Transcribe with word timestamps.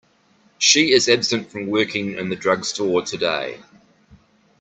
She 0.57 0.93
is 0.93 1.07
absent 1.07 1.51
from 1.51 1.67
working 1.67 2.17
in 2.17 2.29
the 2.29 2.35
drug 2.35 2.65
store 2.65 3.03
today. 3.03 3.59